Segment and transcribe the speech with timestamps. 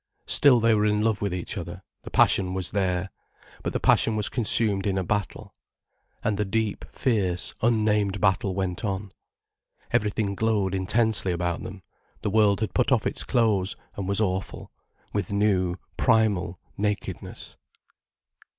[0.25, 3.11] Still they were in love with each other, the passion was there.
[3.61, 5.53] But the passion was consumed in a battle.
[6.23, 9.11] And the deep, fierce unnamed battle went on.
[9.91, 11.83] Everything glowed intensely about them,
[12.23, 14.71] the world had put off its clothes and was awful,
[15.13, 17.57] with new, primal nakedness.